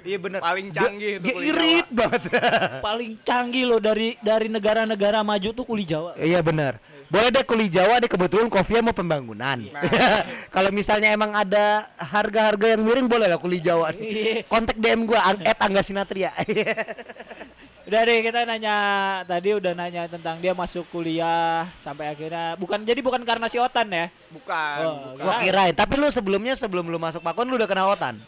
[0.03, 0.41] Iya benar.
[0.41, 2.23] Paling canggih itu irit banget.
[2.89, 6.17] Paling canggih loh dari dari negara-negara maju tuh kuli Jawa.
[6.17, 6.81] Iya benar.
[7.09, 9.57] Boleh deh kuliah Jawa deh kebetulan Kofia mau pembangunan.
[9.57, 9.85] Nah.
[10.55, 13.97] Kalau misalnya emang ada harga-harga yang miring boleh lah kuliah Jawa.
[13.97, 14.45] Iya.
[14.45, 16.33] Kontak DM gua at Angga Sinatria.
[17.89, 18.77] Udah deh kita nanya
[19.25, 23.89] tadi udah nanya tentang dia masuk kuliah sampai akhirnya bukan jadi bukan karena si Otan
[23.89, 24.13] ya.
[24.29, 25.25] bukan, Oh, bukan.
[25.25, 28.21] gua kirain, tapi lu sebelumnya sebelum lu masuk Pakon lu udah kenal Otan.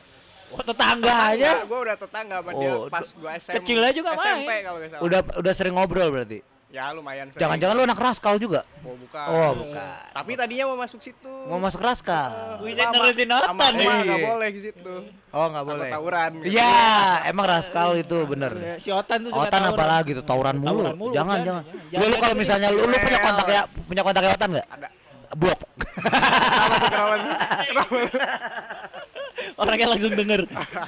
[0.48, 1.62] Oh tetangga aja.
[1.62, 4.60] gue udah tetangga sama dia Oh, pas gue SM, kecilnya juga SMP main.
[4.64, 5.02] kalau salah.
[5.04, 6.40] Udah udah sering ngobrol berarti.
[6.70, 7.42] Ya lumayan sering.
[7.42, 8.62] Jangan-jangan lu anak raskal juga?
[8.80, 9.26] Oh, bukan.
[9.26, 10.00] Oh, bukan.
[10.14, 11.34] Tapi tadinya mau masuk situ.
[11.50, 12.62] Mau masuk raskal?
[12.62, 13.86] Sama- nerusin sama Otan emak nih.
[14.06, 14.94] nggak boleh ke situ.
[15.30, 15.90] Oh, nggak boleh.
[15.90, 16.30] tawuran.
[16.38, 16.46] gitu.
[16.54, 16.78] Iya,
[17.26, 18.52] emang raskal itu bener.
[18.78, 21.10] Si Otan tuh suka Otan apalagi tuh tawuran mulu.
[21.10, 21.62] Jangan, jangan.
[21.90, 24.66] Lu, lu kalau misalnya lu, lu punya kontak ya, punya kontak Otan nggak?
[24.70, 24.88] Ada.
[25.32, 25.60] Blok.
[29.56, 30.40] Orangnya langsung denger.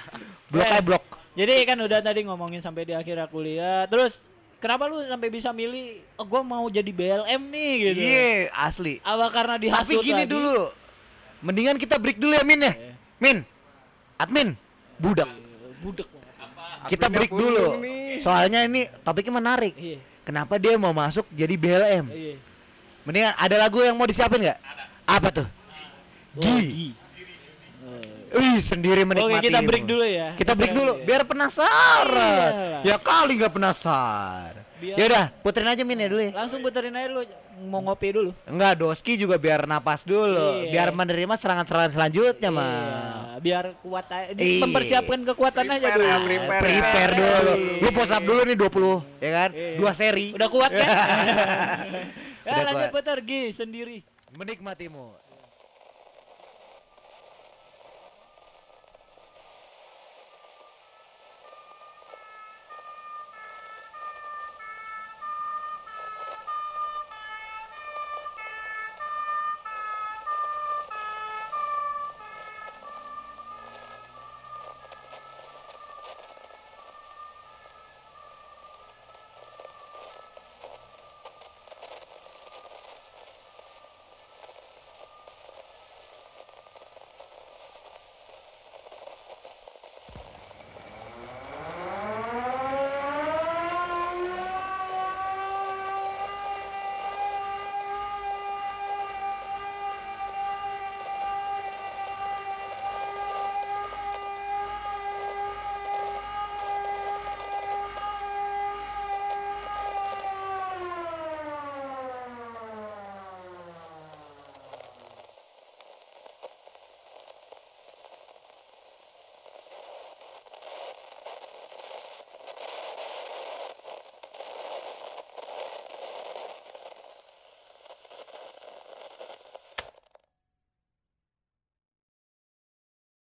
[0.52, 0.70] blok Eh.
[0.70, 1.04] aja blok.
[1.32, 3.84] Jadi kan udah tadi ngomongin sampai di akhir kuliah.
[3.86, 4.16] Terus
[4.62, 7.98] kenapa lu sampai bisa milih oh gua mau jadi BLM nih gitu.
[7.98, 9.02] Iya, asli.
[9.02, 10.30] Apa karena dihasut Tapi gini lagi?
[10.30, 10.70] dulu.
[11.42, 12.70] Mendingan kita break dulu ya, Min ya.
[12.70, 12.94] Iya.
[13.18, 13.36] Min.
[14.14, 14.48] Admin.
[15.02, 15.26] Budak.
[15.82, 16.06] Budek.
[16.86, 17.66] Kita Adminnya break dulu.
[17.82, 18.22] nih.
[18.22, 19.74] Soalnya ini topiknya menarik.
[19.74, 19.98] Iya.
[20.22, 22.06] Kenapa dia mau masuk jadi BLM?
[22.06, 22.34] Iya.
[23.02, 24.58] Mendingan ada lagu yang mau disiapin nggak?
[25.02, 25.46] Apa tuh?
[26.38, 26.94] Oh, Gi.
[28.32, 29.34] Wih, sendiri menikmati.
[29.34, 30.28] Oke, kita break dulu ya.
[30.34, 31.04] Kita break dulu Iya.
[31.04, 32.52] biar penasaran.
[32.82, 34.64] Ya kali nggak penasaran.
[34.76, 36.32] Biar- Ya udah, puterin aja Min ya dulu ya.
[36.34, 37.22] Langsung puterin aja lu
[37.62, 38.30] mau ngopi dulu.
[38.44, 40.72] Enggak, Doski juga biar napas dulu, Iya.
[40.72, 42.66] biar menerima serangan-serangan selanjutnya, mah.
[42.66, 44.34] Iya, biar kuat aja.
[44.34, 44.58] Iya.
[44.60, 46.08] Mempersiapkan kekuatan aja Prepare dulu.
[46.08, 46.62] ya, prepare.
[46.64, 47.52] Prepare dulu.
[47.78, 49.50] Lu push up dulu nih 20, ya kan?
[49.52, 49.76] Iya.
[49.78, 50.26] Dua seri.
[50.32, 50.82] Udah kuat kan?
[50.82, 50.90] ya,
[52.44, 54.02] Udah lanjut putar Gi sendiri.
[54.34, 55.14] Menikmatimu.